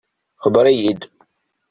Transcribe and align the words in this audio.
Xebbeṛ-iyi-d. 0.43 1.01